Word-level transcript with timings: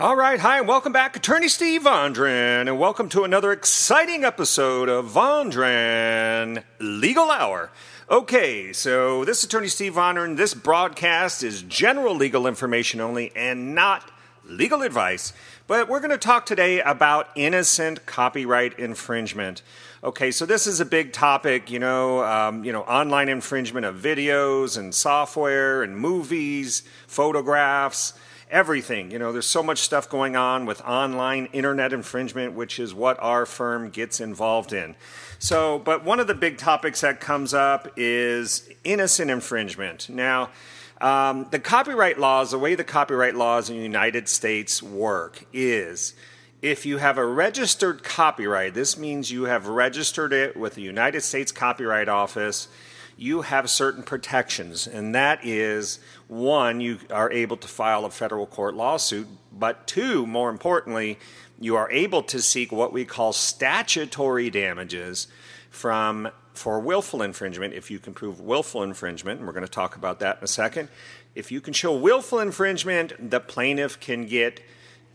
All 0.00 0.16
right, 0.16 0.40
hi, 0.40 0.58
and 0.58 0.66
welcome 0.66 0.92
back, 0.92 1.14
Attorney 1.14 1.46
Steve 1.46 1.82
Vondran, 1.82 2.62
and 2.62 2.80
welcome 2.80 3.08
to 3.10 3.22
another 3.22 3.52
exciting 3.52 4.24
episode 4.24 4.88
of 4.88 5.12
Vondran 5.12 6.64
Legal 6.80 7.30
Hour. 7.30 7.70
Okay, 8.10 8.72
so 8.72 9.24
this 9.24 9.38
is 9.38 9.44
Attorney 9.44 9.68
Steve 9.68 9.94
Vondran. 9.94 10.36
This 10.36 10.52
broadcast 10.52 11.44
is 11.44 11.62
general 11.62 12.16
legal 12.16 12.48
information 12.48 13.00
only 13.00 13.30
and 13.36 13.76
not 13.76 14.10
legal 14.44 14.82
advice. 14.82 15.32
But 15.68 15.88
we're 15.88 16.00
going 16.00 16.10
to 16.10 16.18
talk 16.18 16.44
today 16.44 16.80
about 16.80 17.28
innocent 17.36 18.04
copyright 18.04 18.76
infringement. 18.80 19.62
Okay, 20.02 20.32
so 20.32 20.44
this 20.44 20.66
is 20.66 20.80
a 20.80 20.84
big 20.84 21.12
topic, 21.12 21.70
you 21.70 21.78
know, 21.78 22.24
um, 22.24 22.64
you 22.64 22.72
know, 22.72 22.82
online 22.82 23.28
infringement 23.28 23.86
of 23.86 23.94
videos 23.94 24.76
and 24.76 24.92
software 24.92 25.84
and 25.84 25.96
movies, 25.96 26.82
photographs 27.06 28.14
everything. 28.54 29.10
You 29.10 29.18
know, 29.18 29.32
there's 29.32 29.46
so 29.46 29.64
much 29.64 29.78
stuff 29.78 30.08
going 30.08 30.36
on 30.36 30.64
with 30.64 30.80
online 30.82 31.46
internet 31.52 31.92
infringement, 31.92 32.54
which 32.54 32.78
is 32.78 32.94
what 32.94 33.18
our 33.20 33.44
firm 33.44 33.90
gets 33.90 34.20
involved 34.20 34.72
in. 34.72 34.94
So, 35.40 35.80
but 35.80 36.04
one 36.04 36.20
of 36.20 36.28
the 36.28 36.34
big 36.34 36.56
topics 36.56 37.00
that 37.00 37.20
comes 37.20 37.52
up 37.52 37.92
is 37.96 38.70
innocent 38.84 39.30
infringement. 39.30 40.08
Now, 40.08 40.50
um, 41.00 41.48
the 41.50 41.58
copyright 41.58 42.20
laws, 42.20 42.52
the 42.52 42.58
way 42.58 42.76
the 42.76 42.84
copyright 42.84 43.34
laws 43.34 43.68
in 43.68 43.76
the 43.76 43.82
United 43.82 44.28
States 44.28 44.80
work 44.80 45.44
is 45.52 46.14
if 46.62 46.86
you 46.86 46.98
have 46.98 47.18
a 47.18 47.26
registered 47.26 48.04
copyright, 48.04 48.72
this 48.72 48.96
means 48.96 49.32
you 49.32 49.44
have 49.44 49.66
registered 49.66 50.32
it 50.32 50.56
with 50.56 50.76
the 50.76 50.80
United 50.80 51.22
States 51.22 51.50
Copyright 51.50 52.08
Office 52.08 52.68
you 53.16 53.42
have 53.42 53.70
certain 53.70 54.02
protections, 54.02 54.86
and 54.86 55.14
that 55.14 55.44
is 55.44 56.00
one, 56.28 56.80
you 56.80 56.98
are 57.10 57.30
able 57.30 57.56
to 57.56 57.68
file 57.68 58.04
a 58.04 58.10
federal 58.10 58.46
court 58.46 58.74
lawsuit, 58.74 59.28
but 59.52 59.86
two, 59.86 60.26
more 60.26 60.50
importantly, 60.50 61.18
you 61.60 61.76
are 61.76 61.90
able 61.90 62.22
to 62.22 62.40
seek 62.40 62.72
what 62.72 62.92
we 62.92 63.04
call 63.04 63.32
statutory 63.32 64.50
damages 64.50 65.28
from 65.70 66.28
for 66.52 66.78
willful 66.78 67.20
infringement 67.20 67.74
if 67.74 67.90
you 67.90 67.98
can 67.98 68.14
prove 68.14 68.40
willful 68.40 68.82
infringement 68.82 69.40
and 69.40 69.46
we're 69.46 69.52
going 69.52 69.66
to 69.66 69.70
talk 69.70 69.96
about 69.96 70.20
that 70.20 70.38
in 70.38 70.44
a 70.44 70.48
second. 70.48 70.88
If 71.34 71.50
you 71.50 71.60
can 71.60 71.72
show 71.72 71.96
willful 71.96 72.38
infringement 72.38 73.30
the 73.30 73.40
plaintiff 73.40 73.98
can 73.98 74.26
get 74.26 74.60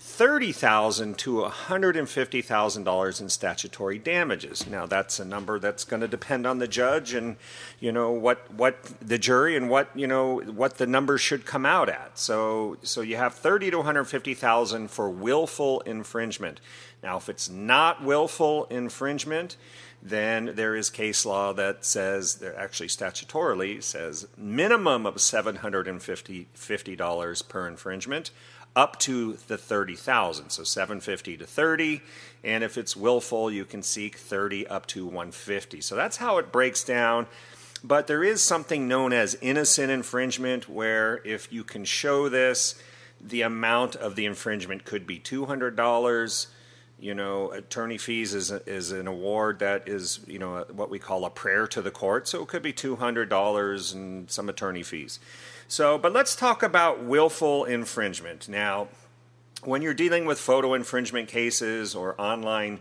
30,000 0.02 1.18
to 1.18 1.42
$150,000 1.42 3.22
in 3.22 3.30
statutory 3.30 4.00
damages. 4.00 4.66
Now 4.66 4.86
that's 4.86 5.20
a 5.20 5.26
number 5.26 5.60
that's 5.60 5.84
going 5.84 6.00
to 6.00 6.08
depend 6.08 6.48
on 6.48 6.60
the 6.60 6.70
judge 6.70 7.14
and 7.14 7.36
you 7.82 7.92
know 7.92 8.12
what 8.12 8.50
what 8.54 8.82
the 9.02 9.18
jury 9.18 9.58
and 9.58 9.70
what 9.70 9.90
you 9.94 10.08
know 10.08 10.40
what 10.40 10.78
the 10.78 10.88
number 10.88 11.18
should 11.18 11.46
come 11.46 11.66
out 11.66 11.90
at. 11.90 12.18
So 12.18 12.78
so 12.82 13.02
you 13.02 13.18
have 13.18 13.34
30 13.34 13.72
to 13.72 13.78
150,000 13.78 14.90
for 14.90 15.10
willful 15.10 15.82
infringement. 15.82 16.62
Now 17.04 17.18
if 17.18 17.28
it's 17.28 17.50
not 17.50 18.02
willful 18.02 18.66
infringement, 18.70 19.58
then 20.02 20.54
there 20.56 20.76
is 20.76 20.90
case 20.90 21.26
law 21.26 21.52
that 21.54 21.84
says 21.84 22.36
there 22.36 22.58
actually 22.58 22.88
statutorily 22.88 23.84
says 23.84 24.28
minimum 24.38 25.06
of 25.06 25.16
$750 25.16 27.50
per 27.50 27.68
infringement 27.68 28.32
up 28.76 29.00
to 29.00 29.34
the 29.48 29.58
30,000. 29.58 30.52
So 30.52 30.64
750 30.64 31.38
to 31.38 31.46
30, 31.46 32.02
and 32.44 32.64
if 32.64 32.78
it's 32.78 32.96
willful, 32.96 33.52
you 33.52 33.66
can 33.66 33.84
seek 33.84 34.16
30 34.16 34.68
up 34.68 34.86
to 34.88 35.06
150. 35.06 35.82
So 35.82 35.96
that's 35.96 36.18
how 36.18 36.38
it 36.38 36.52
breaks 36.52 36.84
down. 36.84 37.28
But 37.84 38.08
there 38.08 38.24
is 38.24 38.42
something 38.42 38.88
known 38.88 39.14
as 39.14 39.38
innocent 39.42 39.92
infringement 39.92 40.70
where 40.70 41.22
if 41.26 41.52
you 41.52 41.64
can 41.64 41.86
show 41.86 42.30
this, 42.30 42.76
the 43.22 43.42
amount 43.42 43.96
of 43.96 44.16
the 44.16 44.26
infringement 44.26 44.86
could 44.86 45.08
be 45.08 45.20
$200 45.20 46.48
you 47.00 47.14
know, 47.14 47.52
attorney 47.52 47.98
fees 47.98 48.34
is, 48.34 48.52
is 48.52 48.92
an 48.92 49.08
award 49.08 49.60
that 49.60 49.88
is, 49.88 50.20
you 50.28 50.40
know, 50.40 50.66
what 50.72 50.90
we 50.90 51.00
call 51.00 51.26
a 51.26 51.30
prayer 51.30 51.68
to 51.68 51.82
the 51.82 51.92
court. 51.92 52.28
So 52.28 52.42
it 52.42 52.48
could 52.48 52.62
be 52.62 52.74
$200 52.74 53.94
and 53.94 54.30
some 54.30 54.50
attorney 54.50 54.84
fees. 54.84 55.20
So, 55.68 55.98
but 55.98 56.14
let's 56.14 56.36
talk 56.36 56.64
about 56.64 57.04
willful 57.04 57.66
infringement. 57.66 58.50
Now, 58.50 58.90
when 59.64 59.82
you're 59.82 59.94
dealing 59.94 60.26
with 60.26 60.40
photo 60.40 60.74
infringement 60.74 61.28
cases 61.28 61.96
or 61.96 62.20
online 62.20 62.80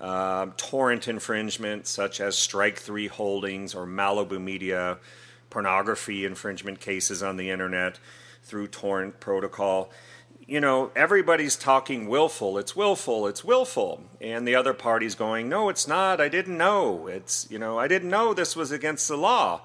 uh, 0.00 0.46
torrent 0.56 1.08
infringement, 1.08 1.86
such 1.86 2.20
as 2.20 2.36
Strike 2.36 2.78
Three 2.78 3.06
Holdings 3.06 3.74
or 3.74 3.86
Malibu 3.86 4.40
Media, 4.40 4.98
pornography 5.50 6.24
infringement 6.24 6.80
cases 6.80 7.22
on 7.22 7.36
the 7.36 7.50
internet 7.50 7.98
through 8.42 8.66
torrent 8.66 9.20
protocol, 9.20 9.90
you 10.46 10.60
know, 10.60 10.90
everybody's 10.94 11.56
talking 11.56 12.06
willful. 12.06 12.58
It's 12.58 12.76
willful. 12.76 13.26
It's 13.26 13.44
willful. 13.44 14.02
And 14.20 14.46
the 14.46 14.54
other 14.54 14.74
party's 14.74 15.14
going, 15.14 15.48
no, 15.48 15.68
it's 15.68 15.88
not. 15.88 16.20
I 16.20 16.28
didn't 16.28 16.58
know. 16.58 17.06
It's, 17.06 17.46
you 17.50 17.58
know, 17.58 17.78
I 17.78 17.88
didn't 17.88 18.10
know 18.10 18.34
this 18.34 18.54
was 18.54 18.70
against 18.70 19.08
the 19.08 19.16
law. 19.16 19.62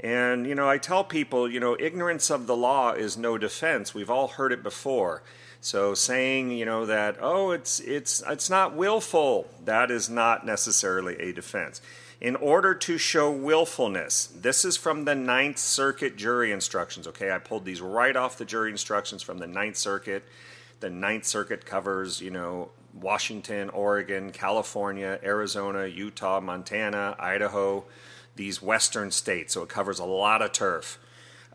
And, 0.00 0.46
you 0.46 0.54
know, 0.54 0.68
I 0.68 0.78
tell 0.78 1.04
people, 1.04 1.48
you 1.50 1.60
know, 1.60 1.76
ignorance 1.78 2.30
of 2.30 2.46
the 2.46 2.56
law 2.56 2.92
is 2.92 3.16
no 3.16 3.38
defense. 3.38 3.94
We've 3.94 4.10
all 4.10 4.28
heard 4.28 4.52
it 4.52 4.62
before. 4.62 5.22
So 5.60 5.94
saying, 5.94 6.50
you 6.50 6.64
know, 6.64 6.86
that, 6.86 7.16
oh, 7.20 7.52
it's, 7.52 7.80
it's, 7.80 8.22
it's 8.26 8.50
not 8.50 8.74
willful, 8.74 9.48
that 9.64 9.90
is 9.90 10.10
not 10.10 10.44
necessarily 10.44 11.16
a 11.18 11.32
defense 11.32 11.80
in 12.20 12.36
order 12.36 12.74
to 12.74 12.96
show 12.96 13.30
willfulness. 13.30 14.26
This 14.26 14.64
is 14.64 14.76
from 14.76 15.04
the 15.04 15.14
Ninth 15.14 15.58
Circuit 15.58 16.16
jury 16.16 16.50
instructions. 16.52 17.06
Okay, 17.06 17.30
I 17.30 17.38
pulled 17.38 17.64
these 17.64 17.80
right 17.80 18.16
off 18.16 18.38
the 18.38 18.44
jury 18.44 18.70
instructions 18.70 19.22
from 19.22 19.38
the 19.38 19.46
Ninth 19.46 19.76
Circuit. 19.76 20.24
The 20.80 20.90
Ninth 20.90 21.26
Circuit 21.26 21.66
covers, 21.66 22.20
you 22.20 22.30
know, 22.30 22.70
Washington, 22.94 23.68
Oregon, 23.70 24.32
California, 24.32 25.18
Arizona, 25.22 25.86
Utah, 25.86 26.40
Montana, 26.40 27.16
Idaho, 27.18 27.84
these 28.36 28.62
western 28.62 29.10
states. 29.10 29.54
So 29.54 29.62
it 29.62 29.68
covers 29.68 29.98
a 29.98 30.04
lot 30.04 30.40
of 30.40 30.52
turf. 30.52 30.98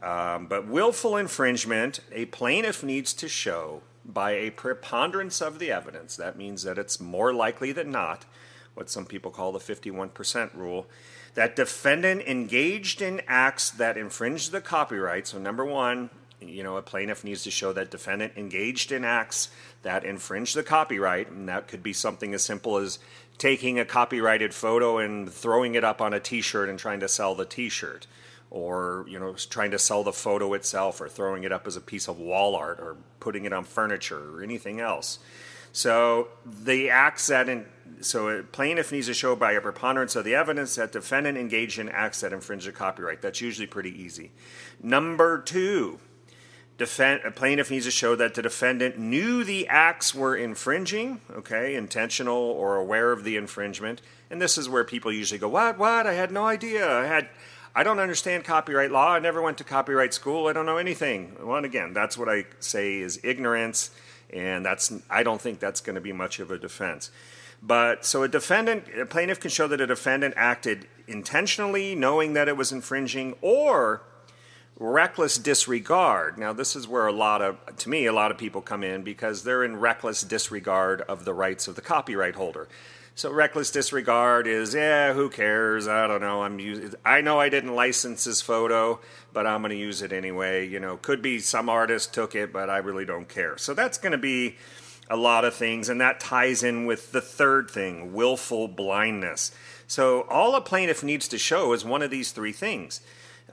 Um, 0.02 0.48
but 0.48 0.68
willful 0.68 1.18
infringement, 1.18 2.00
a 2.12 2.26
plaintiff 2.26 2.84
needs 2.84 3.14
to 3.14 3.28
show 3.28 3.82
by 4.04 4.32
a 4.32 4.50
preponderance 4.52 5.42
of 5.42 5.60
the 5.60 5.72
evidence. 5.72 6.16
That 6.16 6.38
means 6.38 6.64
that 6.64 6.78
it's 6.78 7.00
more 7.00 7.34
likely 7.34 7.72
than 7.72 7.92
not 7.92 8.26
what 8.74 8.90
some 8.90 9.06
people 9.06 9.32
call 9.32 9.52
the 9.52 9.60
51% 9.60 10.56
rule, 10.56 10.88
that 11.34 11.56
defendant 11.56 12.22
engaged 12.24 13.02
in 13.02 13.22
acts 13.28 13.70
that 13.70 13.98
infringe 13.98 14.50
the 14.50 14.62
copyright. 14.62 15.28
So, 15.28 15.40
number 15.40 15.66
one, 15.66 16.10
you 16.42 16.64
know, 16.64 16.78
a 16.78 16.82
plaintiff 16.82 17.24
needs 17.24 17.44
to 17.44 17.52
show 17.52 17.72
that 17.74 17.92
defendant 17.92 18.34
engaged 18.36 18.92
in 18.92 19.06
acts 19.06 19.50
that 19.84 20.04
infringe 20.04 20.54
the 20.54 20.64
copyright, 20.64 21.30
and 21.30 21.48
that 21.48 21.68
could 21.68 21.84
be 21.84 21.94
something 21.94 22.34
as 22.34 22.44
simple 22.44 22.78
as 22.78 23.00
taking 23.38 23.80
a 23.80 23.86
copyrighted 23.86 24.54
photo 24.54 24.98
and 24.98 25.32
throwing 25.32 25.76
it 25.76 25.84
up 25.84 26.02
on 26.02 26.14
a 26.14 26.20
T-shirt 26.20 26.70
and 26.70 26.78
trying 26.78 27.00
to 27.00 27.08
sell 27.08 27.36
the 27.36 27.46
T-shirt, 27.46 28.08
or 28.50 29.06
you 29.08 29.20
know, 29.20 29.34
trying 29.34 29.72
to 29.72 29.80
sell 29.80 30.04
the 30.04 30.14
photo 30.14 30.54
itself, 30.54 31.00
or 31.00 31.08
throwing 31.08 31.44
it 31.44 31.52
up 31.52 31.68
as 31.68 31.76
a 31.76 31.82
piece 31.82 32.08
of 32.08 32.20
wall 32.20 32.56
art, 32.56 32.80
or 32.80 32.98
putting 33.20 33.46
it 33.46 33.54
on 33.54 33.64
furniture, 33.64 34.36
or 34.36 34.44
anything 34.44 34.80
else. 34.80 35.20
So 35.72 36.30
the 36.46 36.90
acts 36.90 37.28
that 37.28 37.48
in, 37.48 37.66
so 38.02 38.30
a 38.30 38.44
plaintiff 38.44 38.92
needs 38.92 39.08
to 39.08 39.14
show 39.14 39.36
by 39.36 39.54
a 39.54 39.62
preponderance 39.62 40.16
of 40.16 40.26
the 40.26 40.36
evidence 40.36 40.76
that 40.76 40.92
defendant 40.92 41.38
engaged 41.38 41.80
in 41.80 41.90
acts 41.90 42.22
that 42.22 42.34
infringe 42.34 42.66
the 42.66 42.72
copyright. 42.72 43.22
That's 43.22 43.42
usually 43.42 43.68
pretty 43.68 43.92
easy. 44.02 44.32
Number 44.82 45.40
two, 45.40 46.00
defend, 46.78 47.22
a 47.24 47.32
plaintiff 47.32 47.70
needs 47.70 47.86
to 47.86 47.92
show 47.92 48.16
that 48.16 48.34
the 48.34 48.42
defendant 48.42 48.98
knew 48.98 49.44
the 49.44 49.68
acts 49.68 50.16
were 50.16 50.36
infringing, 50.36 51.22
okay, 51.32 51.76
intentional 51.76 52.36
or 52.36 52.76
aware 52.76 53.12
of 53.12 53.24
the 53.24 53.38
infringement. 53.38 54.02
And 54.30 54.42
this 54.42 54.58
is 54.58 54.68
where 54.68 54.84
people 54.84 55.12
usually 55.12 55.40
go, 55.40 55.50
"What? 55.50 55.78
What? 55.78 56.08
I 56.08 56.14
had 56.14 56.32
no 56.32 56.46
idea. 56.46 56.90
I 56.90 57.06
had." 57.06 57.30
I 57.74 57.84
don't 57.84 58.00
understand 58.00 58.44
copyright 58.44 58.92
law. 58.92 59.14
I 59.14 59.20
never 59.20 59.42
went 59.42 59.58
to 59.60 59.64
copyright 59.64 60.14
school. 60.14 60.48
I 60.48 60.54
don't 60.54 60.66
know 60.66 60.76
anything. 60.76 61.38
Well, 61.42 61.56
and 61.56 61.66
again, 61.66 61.94
that's 61.94 62.18
what 62.18 62.28
I 62.28 62.44
say 62.60 62.98
is 62.98 63.18
ignorance, 63.24 63.92
and 64.34 64.66
that's 64.66 64.94
I 65.10 65.24
don't 65.24 65.42
think 65.42 65.60
that's 65.60 65.82
going 65.82 65.96
to 65.96 66.02
be 66.02 66.14
much 66.14 66.40
of 66.40 66.52
a 66.52 66.58
defense. 66.58 67.12
But 67.62 68.06
so 68.06 68.24
a 68.24 68.28
defendant, 68.28 68.86
a 69.00 69.06
plaintiff 69.06 69.40
can 69.40 69.52
show 69.52 69.68
that 69.68 69.80
a 69.80 69.88
defendant 69.88 70.34
acted 70.36 70.88
intentionally, 71.08 71.94
knowing 71.94 72.34
that 72.34 72.48
it 72.48 72.58
was 72.58 72.72
infringing, 72.72 73.36
or 73.42 74.02
reckless 74.80 75.38
disregard. 75.38 76.40
Now, 76.40 76.54
this 76.54 76.76
is 76.76 76.88
where 76.88 77.06
a 77.06 77.12
lot 77.12 77.42
of, 77.44 77.58
to 77.78 77.90
me, 77.90 78.08
a 78.08 78.14
lot 78.14 78.32
of 78.32 78.38
people 78.38 78.62
come 78.62 78.84
in 78.84 79.04
because 79.04 79.44
they're 79.44 79.64
in 79.64 79.78
reckless 79.78 80.24
disregard 80.24 81.02
of 81.02 81.24
the 81.24 81.36
rights 81.36 81.68
of 81.68 81.76
the 81.76 81.82
copyright 81.82 82.36
holder. 82.36 82.68
So 83.22 83.32
reckless 83.32 83.70
disregard 83.70 84.48
is, 84.48 84.74
yeah, 84.74 85.14
who 85.14 85.30
cares? 85.30 85.88
I 85.88 86.08
don't 86.08 86.22
know. 86.22 86.42
I'm 86.42 86.58
using, 86.58 86.96
I 87.06 87.22
know 87.22 87.40
I 87.40 87.50
didn't 87.50 87.76
license 87.76 88.24
this 88.24 88.42
photo, 88.42 89.00
but 89.32 89.46
I'm 89.46 89.62
going 89.62 89.70
to 89.70 89.78
use 89.78 90.02
it 90.02 90.12
anyway. 90.12 90.68
You 90.68 90.80
know, 90.80 90.98
could 90.98 91.22
be 91.22 91.38
some 91.38 91.70
artist 91.70 92.16
took 92.16 92.34
it, 92.34 92.52
but 92.52 92.68
I 92.68 92.80
really 92.80 93.06
don't 93.06 93.30
care. 93.30 93.60
So 93.60 93.76
that's 93.76 94.00
going 94.00 94.14
to 94.14 94.18
be 94.18 94.56
a 95.08 95.16
lot 95.16 95.46
of 95.46 95.54
things, 95.54 95.88
and 95.88 96.02
that 96.02 96.20
ties 96.20 96.64
in 96.64 96.88
with 96.88 97.12
the 97.12 97.22
third 97.22 97.70
thing 97.70 98.12
willful 98.12 98.68
blindness. 98.68 99.52
So, 99.86 100.22
all 100.22 100.56
a 100.56 100.62
plaintiff 100.62 101.04
needs 101.04 101.28
to 101.28 101.38
show 101.38 101.74
is 101.74 101.86
one 101.86 102.02
of 102.02 102.10
these 102.10 102.32
three 102.32 102.54
things. 102.54 103.02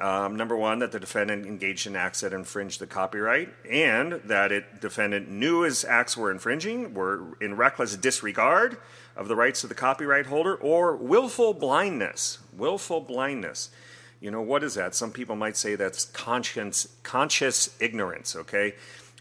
Um, 0.01 0.37
number 0.37 0.57
one, 0.57 0.79
that 0.79 0.93
the 0.93 1.01
defendant 1.01 1.45
engaged 1.45 1.87
in 1.87 1.97
acts 1.97 2.21
that 2.21 2.33
infringed 2.33 2.81
the 2.81 2.87
copyright, 2.87 3.53
and 3.69 4.13
that 4.25 4.53
it 4.53 4.81
defendant 4.81 5.29
knew 5.29 5.63
his 5.63 5.85
acts 5.85 6.17
were 6.17 6.31
infringing, 6.31 6.95
were 6.95 7.37
in 7.41 7.57
reckless 7.57 7.97
disregard 7.97 8.77
of 9.17 9.27
the 9.27 9.35
rights 9.35 9.65
of 9.65 9.69
the 9.69 9.75
copyright 9.75 10.27
holder, 10.27 10.55
or 10.55 10.95
willful 10.95 11.53
blindness. 11.53 12.39
Willful 12.57 13.01
blindness. 13.01 13.71
You 14.21 14.31
know 14.31 14.43
what 14.43 14.63
is 14.63 14.75
that? 14.75 14.95
Some 14.95 15.11
people 15.11 15.35
might 15.35 15.57
say 15.57 15.75
that's 15.75 16.05
conscience, 16.05 16.89
conscious 17.03 17.77
ignorance. 17.81 18.37
Okay, 18.37 18.75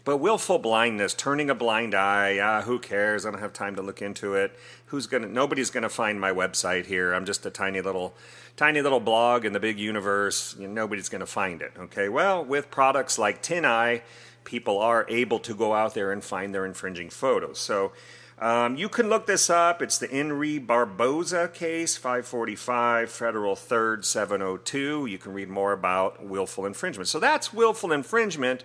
but 0.04 0.18
willful 0.18 0.58
blindness, 0.58 1.14
turning 1.14 1.50
a 1.50 1.54
blind 1.54 1.94
eye. 1.94 2.38
Ah, 2.38 2.62
who 2.62 2.78
cares? 2.78 3.26
I 3.26 3.30
don't 3.30 3.40
have 3.40 3.52
time 3.52 3.76
to 3.76 3.82
look 3.82 4.00
into 4.00 4.34
it. 4.34 4.58
Who's 4.86 5.06
gonna? 5.06 5.28
Nobody's 5.28 5.70
gonna 5.70 5.88
find 5.88 6.20
my 6.20 6.32
website 6.32 6.86
here. 6.86 7.12
I'm 7.12 7.24
just 7.24 7.44
a 7.46 7.50
tiny 7.50 7.80
little 7.80 8.14
tiny 8.58 8.82
little 8.82 9.00
blog 9.00 9.44
in 9.44 9.52
the 9.52 9.60
big 9.60 9.78
universe. 9.78 10.56
Nobody's 10.58 11.08
to 11.08 11.26
find 11.26 11.62
it. 11.62 11.72
Okay, 11.78 12.08
well, 12.08 12.44
with 12.44 12.70
products 12.70 13.18
like 13.18 13.42
TinEye, 13.42 14.02
people 14.44 14.78
are 14.78 15.06
able 15.08 15.38
to 15.38 15.54
go 15.54 15.74
out 15.74 15.94
there 15.94 16.10
and 16.10 16.24
find 16.24 16.54
their 16.54 16.66
infringing 16.66 17.08
photos. 17.08 17.58
So 17.58 17.92
um, 18.40 18.76
you 18.76 18.88
can 18.88 19.08
look 19.08 19.26
this 19.26 19.50
up. 19.50 19.80
It's 19.80 19.98
the 19.98 20.10
In 20.10 20.32
re 20.32 20.58
Barboza 20.58 21.48
case, 21.48 21.96
545 21.96 23.10
Federal 23.10 23.54
3rd 23.54 24.04
702. 24.04 25.06
You 25.06 25.18
can 25.18 25.32
read 25.32 25.48
more 25.48 25.72
about 25.72 26.24
willful 26.24 26.66
infringement. 26.66 27.08
So 27.08 27.20
that's 27.20 27.52
willful 27.52 27.92
infringement. 27.92 28.64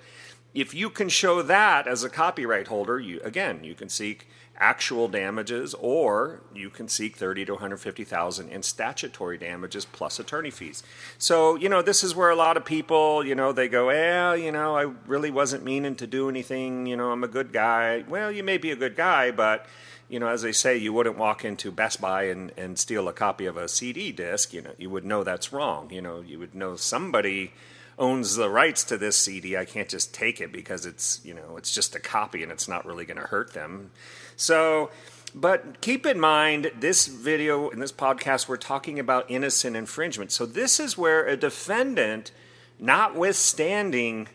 If 0.53 0.73
you 0.73 0.89
can 0.89 1.09
show 1.09 1.41
that 1.41 1.87
as 1.87 2.03
a 2.03 2.09
copyright 2.09 2.67
holder, 2.67 2.99
you 2.99 3.19
again 3.21 3.63
you 3.63 3.73
can 3.73 3.89
seek 3.89 4.27
actual 4.57 5.07
damages, 5.07 5.73
or 5.73 6.41
you 6.53 6.69
can 6.69 6.87
seek 6.87 7.15
thirty 7.15 7.43
to 7.45 7.53
one 7.53 7.61
hundred 7.61 7.77
fifty 7.77 8.03
thousand 8.03 8.49
in 8.49 8.61
statutory 8.61 9.37
damages 9.37 9.85
plus 9.85 10.19
attorney 10.19 10.51
fees. 10.51 10.83
So 11.17 11.55
you 11.55 11.69
know 11.69 11.81
this 11.81 12.03
is 12.03 12.15
where 12.15 12.29
a 12.29 12.35
lot 12.35 12.55
of 12.55 12.65
people, 12.65 13.25
you 13.25 13.33
know, 13.33 13.51
they 13.51 13.67
go, 13.67 13.87
"Well, 13.87 14.37
you 14.37 14.51
know, 14.51 14.77
I 14.77 14.91
really 15.07 15.31
wasn't 15.31 15.63
meaning 15.63 15.95
to 15.95 16.07
do 16.07 16.29
anything. 16.29 16.85
You 16.85 16.97
know, 16.97 17.11
I'm 17.11 17.23
a 17.23 17.27
good 17.27 17.51
guy." 17.51 18.03
Well, 18.07 18.31
you 18.31 18.43
may 18.43 18.57
be 18.57 18.69
a 18.69 18.75
good 18.75 18.95
guy, 18.95 19.31
but 19.31 19.65
you 20.07 20.19
know, 20.19 20.27
as 20.27 20.43
they 20.43 20.51
say, 20.51 20.77
you 20.77 20.93
wouldn't 20.93 21.17
walk 21.17 21.43
into 21.43 21.71
Best 21.71 21.99
Buy 21.99 22.25
and, 22.25 22.51
and 22.55 22.77
steal 22.77 23.07
a 23.07 23.13
copy 23.13 23.47
of 23.47 23.57
a 23.57 23.67
CD 23.67 24.11
disc. 24.11 24.53
You 24.53 24.61
know, 24.61 24.73
you 24.77 24.91
would 24.91 25.05
know 25.05 25.23
that's 25.23 25.51
wrong. 25.51 25.89
You 25.89 26.01
know, 26.03 26.21
you 26.21 26.37
would 26.37 26.53
know 26.53 26.75
somebody 26.75 27.53
owns 27.97 28.35
the 28.35 28.49
rights 28.49 28.83
to 28.85 28.97
this 28.97 29.15
CD. 29.15 29.57
I 29.57 29.65
can't 29.65 29.89
just 29.89 30.13
take 30.13 30.41
it 30.41 30.51
because 30.51 30.85
it's 30.85 31.21
you 31.23 31.33
know 31.33 31.57
it's 31.57 31.71
just 31.71 31.95
a 31.95 31.99
copy 31.99 32.43
and 32.43 32.51
it's 32.51 32.67
not 32.67 32.85
really 32.85 33.05
going 33.05 33.19
to 33.19 33.27
hurt 33.27 33.53
them. 33.53 33.91
So, 34.35 34.91
but 35.35 35.81
keep 35.81 36.05
in 36.05 36.19
mind 36.19 36.71
this 36.79 37.07
video 37.07 37.69
in 37.69 37.79
this 37.79 37.91
podcast 37.91 38.47
we're 38.47 38.57
talking 38.57 38.99
about 38.99 39.29
innocent 39.29 39.75
infringement. 39.75 40.31
So 40.31 40.45
this 40.45 40.79
is 40.79 40.97
where 40.97 41.25
a 41.25 41.37
defendant, 41.37 42.31
notwithstanding. 42.79 44.27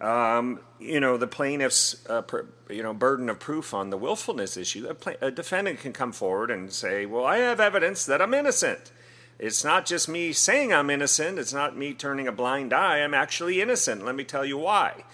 Um, 0.00 0.60
you 0.78 1.00
know 1.00 1.16
the 1.16 1.26
plaintiff's 1.26 2.06
uh, 2.08 2.22
per, 2.22 2.46
you 2.68 2.82
know 2.82 2.92
burden 2.92 3.30
of 3.30 3.38
proof 3.38 3.72
on 3.72 3.90
the 3.90 3.96
willfulness 3.96 4.56
issue. 4.56 4.86
A, 4.88 4.94
pla- 4.94 5.14
a 5.20 5.30
defendant 5.30 5.80
can 5.80 5.92
come 5.92 6.12
forward 6.12 6.50
and 6.50 6.72
say, 6.72 7.06
"Well, 7.06 7.24
I 7.24 7.38
have 7.38 7.60
evidence 7.60 8.04
that 8.06 8.20
I'm 8.20 8.34
innocent." 8.34 8.92
It's 9.38 9.64
not 9.64 9.84
just 9.84 10.08
me 10.08 10.32
saying 10.32 10.72
I'm 10.72 10.88
innocent, 10.88 11.38
it's 11.38 11.52
not 11.52 11.76
me 11.76 11.92
turning 11.92 12.26
a 12.26 12.32
blind 12.32 12.72
eye. 12.72 12.98
I'm 12.98 13.14
actually 13.14 13.60
innocent. 13.60 14.04
Let 14.04 14.14
me 14.14 14.24
tell 14.24 14.44
you 14.44 14.56
why. 14.56 15.04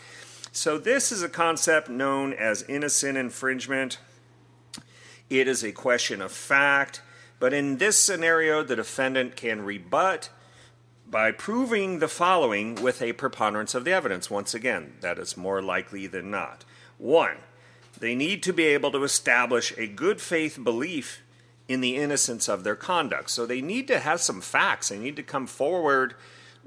So, 0.52 0.78
this 0.78 1.10
is 1.10 1.22
a 1.22 1.28
concept 1.28 1.88
known 1.88 2.32
as 2.32 2.62
innocent 2.64 3.16
infringement. 3.16 3.98
It 5.30 5.48
is 5.48 5.64
a 5.64 5.72
question 5.72 6.20
of 6.20 6.30
fact, 6.30 7.00
but 7.40 7.54
in 7.54 7.78
this 7.78 7.96
scenario, 7.96 8.62
the 8.62 8.76
defendant 8.76 9.34
can 9.34 9.62
rebut 9.62 10.28
by 11.08 11.32
proving 11.32 11.98
the 11.98 12.08
following 12.08 12.74
with 12.76 13.02
a 13.02 13.14
preponderance 13.14 13.74
of 13.74 13.84
the 13.84 13.92
evidence. 13.92 14.30
Once 14.30 14.54
again, 14.54 14.94
that 15.00 15.18
is 15.18 15.36
more 15.36 15.62
likely 15.62 16.06
than 16.06 16.30
not. 16.30 16.64
One, 16.98 17.38
they 17.98 18.14
need 18.14 18.42
to 18.44 18.52
be 18.52 18.64
able 18.64 18.92
to 18.92 19.04
establish 19.04 19.72
a 19.76 19.86
good 19.86 20.20
faith 20.20 20.62
belief 20.62 21.22
in 21.68 21.80
the 21.80 21.96
innocence 21.96 22.48
of 22.48 22.64
their 22.64 22.76
conduct. 22.76 23.30
So 23.30 23.46
they 23.46 23.60
need 23.60 23.88
to 23.88 23.98
have 23.98 24.20
some 24.20 24.40
facts. 24.40 24.88
They 24.88 24.98
need 24.98 25.16
to 25.16 25.22
come 25.22 25.46
forward 25.46 26.14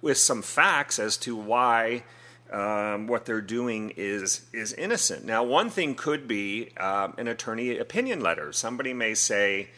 with 0.02 0.18
some 0.18 0.42
facts 0.42 1.00
as 1.00 1.18
to 1.18 1.36
why 1.36 2.04
um, 2.52 3.08
what 3.08 3.26
they're 3.26 3.42
doing 3.42 3.92
is 3.98 4.42
is 4.54 4.74
innocent. 4.74 5.26
Now, 5.26 5.44
one 5.44 5.70
thing 5.70 5.96
could 5.96 6.28
be 6.28 6.70
um, 6.78 7.16
an 7.18 7.28
attorney 7.28 7.78
opinion 7.78 8.22
letter. 8.22 8.54
Somebody 8.54 8.94
may 8.94 9.16
say, 9.16 9.70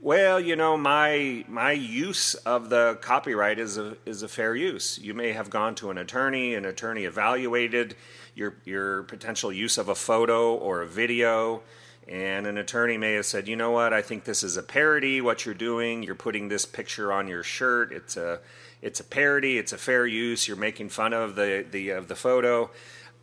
"Well, 0.00 0.40
you 0.40 0.56
know, 0.56 0.76
my 0.76 1.44
my 1.48 1.72
use 1.72 2.34
of 2.34 2.70
the 2.70 2.98
copyright 3.02 3.58
is 3.58 3.76
a 3.76 3.96
is 4.06 4.22
a 4.22 4.28
fair 4.28 4.56
use." 4.56 4.98
You 4.98 5.12
may 5.12 5.32
have 5.32 5.50
gone 5.50 5.74
to 5.76 5.90
an 5.90 5.98
attorney. 5.98 6.54
An 6.54 6.64
attorney 6.64 7.04
evaluated 7.04 7.94
your 8.34 8.56
your 8.64 9.02
potential 9.02 9.52
use 9.52 9.76
of 9.76 9.88
a 9.88 9.94
photo 9.94 10.54
or 10.54 10.80
a 10.80 10.86
video 10.86 11.62
and 12.06 12.46
an 12.46 12.58
attorney 12.58 12.98
may 12.98 13.14
have 13.14 13.26
said, 13.26 13.48
you 13.48 13.56
know 13.56 13.70
what, 13.70 13.92
I 13.92 14.02
think 14.02 14.24
this 14.24 14.42
is 14.42 14.56
a 14.56 14.62
parody, 14.62 15.20
what 15.20 15.46
you're 15.46 15.54
doing. 15.54 16.02
You're 16.02 16.14
putting 16.14 16.48
this 16.48 16.66
picture 16.66 17.12
on 17.12 17.28
your 17.28 17.42
shirt. 17.42 17.92
It's 17.92 18.16
a 18.16 18.40
it's 18.82 19.00
a 19.00 19.04
parody, 19.04 19.56
it's 19.56 19.72
a 19.72 19.78
fair 19.78 20.06
use, 20.06 20.46
you're 20.46 20.58
making 20.58 20.90
fun 20.90 21.14
of 21.14 21.36
the, 21.36 21.64
the 21.70 21.90
of 21.90 22.08
the 22.08 22.14
photo. 22.14 22.70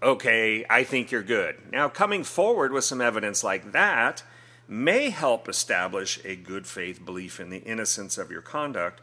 Okay, 0.02 0.66
I 0.68 0.84
think 0.84 1.12
you're 1.12 1.22
good. 1.22 1.58
Now 1.72 1.90
coming 1.90 2.24
forward 2.24 2.72
with 2.72 2.84
some 2.84 3.02
evidence 3.02 3.44
like 3.44 3.72
that 3.72 4.24
may 4.68 5.10
help 5.10 5.48
establish 5.48 6.20
a 6.26 6.36
good 6.36 6.66
faith 6.66 7.06
belief 7.06 7.40
in 7.40 7.50
the 7.50 7.60
innocence 7.60 8.18
of 8.18 8.32
your 8.32 8.42
conduct, 8.42 9.02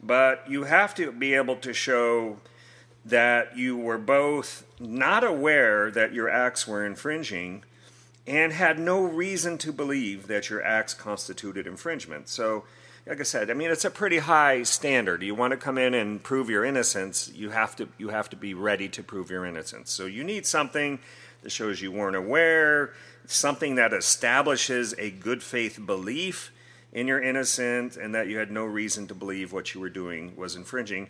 but 0.00 0.48
you 0.48 0.64
have 0.64 0.94
to 0.94 1.10
be 1.10 1.34
able 1.34 1.56
to 1.56 1.72
show 1.72 2.38
that 3.04 3.56
you 3.56 3.76
were 3.76 3.98
both 3.98 4.64
not 4.78 5.24
aware 5.24 5.90
that 5.90 6.12
your 6.12 6.28
acts 6.28 6.68
were 6.68 6.84
infringing 6.84 7.64
and 8.30 8.52
had 8.52 8.78
no 8.78 9.02
reason 9.02 9.58
to 9.58 9.72
believe 9.72 10.28
that 10.28 10.48
your 10.48 10.62
acts 10.62 10.94
constituted 10.94 11.66
infringement. 11.66 12.28
So, 12.28 12.62
like 13.04 13.18
I 13.18 13.24
said, 13.24 13.50
I 13.50 13.54
mean 13.54 13.72
it's 13.72 13.84
a 13.84 13.90
pretty 13.90 14.18
high 14.18 14.62
standard. 14.62 15.24
You 15.24 15.34
want 15.34 15.50
to 15.50 15.56
come 15.56 15.76
in 15.76 15.94
and 15.94 16.22
prove 16.22 16.48
your 16.48 16.64
innocence, 16.64 17.32
you 17.34 17.50
have 17.50 17.74
to 17.76 17.88
you 17.98 18.10
have 18.10 18.30
to 18.30 18.36
be 18.36 18.54
ready 18.54 18.88
to 18.90 19.02
prove 19.02 19.30
your 19.30 19.44
innocence. 19.44 19.90
So 19.90 20.06
you 20.06 20.22
need 20.22 20.46
something 20.46 21.00
that 21.42 21.50
shows 21.50 21.82
you 21.82 21.90
weren't 21.90 22.14
aware, 22.14 22.92
something 23.26 23.74
that 23.74 23.92
establishes 23.92 24.94
a 24.96 25.10
good 25.10 25.42
faith 25.42 25.84
belief 25.84 26.52
in 26.92 27.08
your 27.08 27.20
innocence 27.20 27.96
and 27.96 28.14
that 28.14 28.28
you 28.28 28.38
had 28.38 28.52
no 28.52 28.64
reason 28.64 29.08
to 29.08 29.14
believe 29.14 29.52
what 29.52 29.74
you 29.74 29.80
were 29.80 29.90
doing 29.90 30.36
was 30.36 30.54
infringing. 30.54 31.08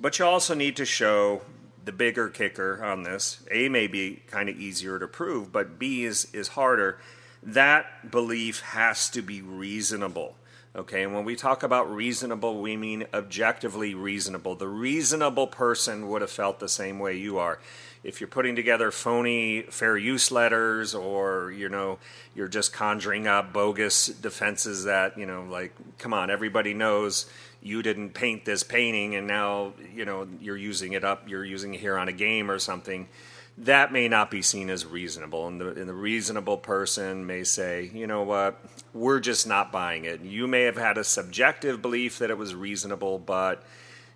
But 0.00 0.18
you 0.18 0.24
also 0.24 0.54
need 0.54 0.74
to 0.78 0.84
show 0.84 1.42
the 1.86 1.92
bigger 1.92 2.28
kicker 2.28 2.84
on 2.84 3.04
this. 3.04 3.38
A 3.50 3.68
may 3.68 3.86
be 3.86 4.22
kind 4.26 4.48
of 4.48 4.58
easier 4.58 4.98
to 4.98 5.06
prove, 5.06 5.52
but 5.52 5.78
B 5.78 6.04
is, 6.04 6.28
is 6.34 6.48
harder. 6.48 6.98
That 7.42 8.10
belief 8.10 8.60
has 8.60 9.08
to 9.10 9.22
be 9.22 9.40
reasonable. 9.40 10.34
Okay, 10.76 11.04
and 11.04 11.14
when 11.14 11.24
we 11.24 11.36
talk 11.36 11.62
about 11.62 11.90
reasonable, 11.90 12.60
we 12.60 12.76
mean 12.76 13.06
objectively 13.14 13.94
reasonable. 13.94 14.54
The 14.56 14.68
reasonable 14.68 15.46
person 15.46 16.10
would 16.10 16.20
have 16.20 16.30
felt 16.30 16.60
the 16.60 16.68
same 16.68 16.98
way 16.98 17.16
you 17.16 17.38
are. 17.38 17.58
If 18.04 18.20
you're 18.20 18.28
putting 18.28 18.54
together 18.54 18.90
phony 18.90 19.62
fair 19.62 19.96
use 19.96 20.30
letters 20.30 20.94
or, 20.94 21.50
you 21.50 21.70
know, 21.70 21.98
you're 22.34 22.46
just 22.46 22.74
conjuring 22.74 23.26
up 23.26 23.54
bogus 23.54 24.08
defenses 24.08 24.84
that, 24.84 25.16
you 25.16 25.24
know, 25.24 25.44
like, 25.44 25.72
come 25.96 26.12
on, 26.12 26.30
everybody 26.30 26.74
knows 26.74 27.24
you 27.62 27.82
didn't 27.82 28.10
paint 28.10 28.44
this 28.44 28.62
painting 28.62 29.16
and 29.16 29.26
now 29.26 29.72
you 29.94 30.04
know 30.04 30.28
you're 30.40 30.56
using 30.56 30.92
it 30.92 31.02
up 31.04 31.28
you're 31.28 31.44
using 31.44 31.74
it 31.74 31.80
here 31.80 31.98
on 31.98 32.06
a 32.06 32.12
game 32.12 32.50
or 32.50 32.58
something 32.58 33.08
that 33.58 33.92
may 33.92 34.08
not 34.08 34.30
be 34.30 34.42
seen 34.42 34.68
as 34.68 34.84
reasonable 34.84 35.46
and 35.46 35.60
the, 35.60 35.68
and 35.68 35.88
the 35.88 35.94
reasonable 35.94 36.58
person 36.58 37.26
may 37.26 37.44
say 37.44 37.90
you 37.94 38.06
know 38.06 38.22
what? 38.22 38.60
We're 38.92 39.20
just 39.20 39.46
not 39.46 39.72
buying 39.72 40.04
it. 40.04 40.20
You 40.20 40.46
may 40.46 40.62
have 40.62 40.76
had 40.76 40.98
a 40.98 41.04
subjective 41.04 41.80
belief 41.80 42.18
that 42.18 42.30
it 42.30 42.38
was 42.38 42.54
reasonable 42.54 43.18
but 43.18 43.64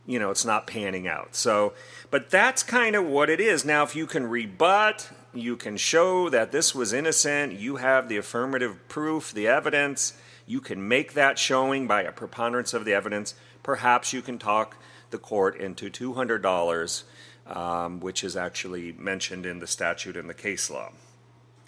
you 0.06 0.18
know 0.18 0.30
it's 0.30 0.44
not 0.44 0.66
panning 0.66 1.08
out. 1.08 1.34
So 1.34 1.72
but 2.10 2.30
that's 2.30 2.62
kind 2.62 2.96
of 2.96 3.06
what 3.06 3.30
it 3.30 3.40
is. 3.40 3.64
Now 3.64 3.82
if 3.82 3.96
you 3.96 4.06
can 4.06 4.26
rebut 4.26 5.10
you 5.32 5.56
can 5.56 5.76
show 5.76 6.28
that 6.28 6.52
this 6.52 6.74
was 6.74 6.92
innocent 6.92 7.52
you 7.52 7.76
have 7.76 8.08
the 8.08 8.16
affirmative 8.16 8.88
proof 8.88 9.32
the 9.32 9.46
evidence 9.46 10.14
you 10.50 10.60
can 10.60 10.88
make 10.88 11.12
that 11.14 11.38
showing 11.38 11.86
by 11.86 12.02
a 12.02 12.10
preponderance 12.10 12.74
of 12.74 12.84
the 12.84 12.92
evidence. 12.92 13.34
Perhaps 13.62 14.12
you 14.12 14.20
can 14.20 14.36
talk 14.36 14.76
the 15.10 15.18
court 15.18 15.56
into 15.56 15.88
$200, 15.88 17.02
um, 17.50 18.00
which 18.00 18.24
is 18.24 18.36
actually 18.36 18.92
mentioned 18.92 19.46
in 19.46 19.58
the 19.58 19.66
statute 19.66 20.16
and 20.16 20.28
the 20.28 20.34
case 20.34 20.70
law. 20.70 20.90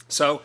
So 0.09 0.43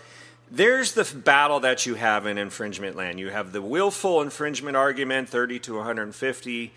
there's 0.49 0.93
the 0.93 1.03
battle 1.03 1.59
that 1.61 1.85
you 1.85 1.95
have 1.95 2.25
in 2.25 2.37
infringement 2.37 2.95
land. 2.95 3.19
You 3.19 3.29
have 3.29 3.51
the 3.51 3.61
willful 3.61 4.21
infringement 4.21 4.77
argument, 4.77 5.29
30 5.29 5.59
to 5.59 5.75
150, 5.75 6.73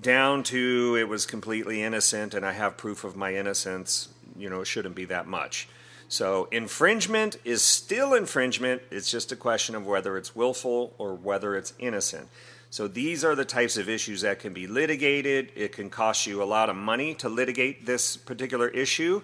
down 0.00 0.42
to 0.44 0.96
it 0.98 1.08
was 1.08 1.24
completely 1.24 1.82
innocent 1.82 2.34
and 2.34 2.44
I 2.44 2.52
have 2.52 2.76
proof 2.76 3.04
of 3.04 3.16
my 3.16 3.34
innocence. 3.34 4.08
You 4.36 4.50
know, 4.50 4.60
it 4.60 4.66
shouldn't 4.66 4.94
be 4.94 5.06
that 5.06 5.26
much. 5.26 5.68
So 6.08 6.48
infringement 6.52 7.36
is 7.44 7.62
still 7.62 8.14
infringement. 8.14 8.82
It's 8.90 9.10
just 9.10 9.32
a 9.32 9.36
question 9.36 9.74
of 9.74 9.86
whether 9.86 10.16
it's 10.16 10.36
willful 10.36 10.94
or 10.98 11.14
whether 11.14 11.56
it's 11.56 11.72
innocent. 11.78 12.28
So 12.76 12.88
these 12.88 13.24
are 13.24 13.34
the 13.34 13.46
types 13.46 13.78
of 13.78 13.88
issues 13.88 14.20
that 14.20 14.38
can 14.38 14.52
be 14.52 14.66
litigated. 14.66 15.50
It 15.56 15.72
can 15.72 15.88
cost 15.88 16.26
you 16.26 16.42
a 16.42 16.44
lot 16.44 16.68
of 16.68 16.76
money 16.76 17.14
to 17.14 17.28
litigate 17.30 17.86
this 17.86 18.18
particular 18.18 18.68
issue, 18.68 19.22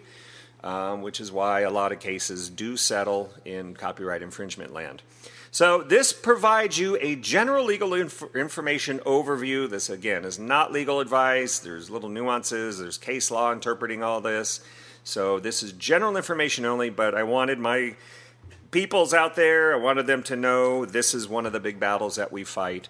um, 0.65 1.03
which 1.03 1.21
is 1.21 1.31
why 1.31 1.61
a 1.61 1.71
lot 1.71 1.93
of 1.93 2.01
cases 2.01 2.49
do 2.49 2.79
settle 2.79 3.31
in 3.45 3.75
copyright 3.75 4.23
infringement 4.23 4.73
land. 4.73 5.03
So 5.51 5.83
this 5.83 6.15
provides 6.15 6.79
you 6.79 6.97
a 7.03 7.15
general 7.15 7.67
legal 7.67 7.93
inf- 7.93 8.35
information 8.35 9.01
overview. 9.01 9.69
This 9.69 9.91
again 9.91 10.25
is 10.25 10.39
not 10.39 10.73
legal 10.73 11.01
advice. 11.01 11.59
There's 11.59 11.91
little 11.91 12.09
nuances. 12.09 12.79
There's 12.79 12.97
case 12.97 13.31
law 13.31 13.53
interpreting 13.53 14.03
all 14.03 14.23
this. 14.23 14.63
So 15.05 15.39
this 15.39 15.63
is 15.63 15.73
general 15.73 16.17
information 16.17 16.65
only. 16.65 16.89
But 16.89 17.15
I 17.15 17.25
wanted 17.25 17.59
my 17.59 17.97
peoples 18.71 19.13
out 19.13 19.37
there. 19.37 19.75
I 19.75 19.77
wanted 19.77 20.07
them 20.07 20.23
to 20.23 20.37
know 20.37 20.87
this 20.87 21.13
is 21.13 21.29
one 21.29 21.45
of 21.45 21.53
the 21.53 21.61
big 21.61 21.79
battles 21.79 22.17
that 22.17 22.33
we 22.33 22.45
fight 22.45 22.89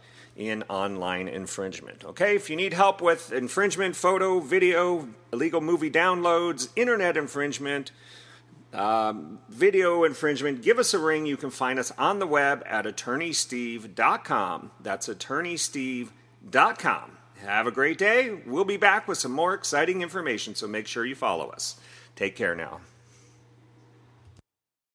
in 0.48 0.62
online 0.64 1.28
infringement. 1.28 2.04
Okay, 2.04 2.36
if 2.36 2.50
you 2.50 2.56
need 2.56 2.74
help 2.74 3.00
with 3.00 3.32
infringement, 3.32 3.96
photo, 3.96 4.40
video, 4.40 5.08
illegal 5.32 5.60
movie 5.60 5.90
downloads, 5.90 6.68
internet 6.76 7.16
infringement, 7.16 7.90
um, 8.72 9.38
video 9.48 10.04
infringement, 10.04 10.62
give 10.62 10.78
us 10.78 10.94
a 10.94 10.98
ring. 10.98 11.26
You 11.26 11.36
can 11.36 11.50
find 11.50 11.78
us 11.78 11.92
on 11.98 12.18
the 12.18 12.26
web 12.26 12.62
at 12.66 12.84
attorneysteve.com. 12.84 14.70
That's 14.80 15.08
attorneysteve.com. 15.08 17.18
Have 17.44 17.66
a 17.66 17.72
great 17.72 17.98
day. 17.98 18.38
We'll 18.46 18.64
be 18.64 18.76
back 18.76 19.08
with 19.08 19.18
some 19.18 19.32
more 19.32 19.54
exciting 19.54 20.02
information, 20.02 20.54
so 20.54 20.68
make 20.68 20.86
sure 20.86 21.04
you 21.04 21.16
follow 21.16 21.48
us. 21.48 21.80
Take 22.14 22.36
care 22.36 22.54
now. 22.54 22.80